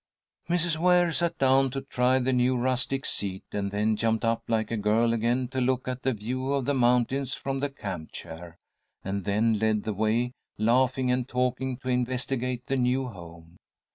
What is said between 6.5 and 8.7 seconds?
of the mountains from the camp chair,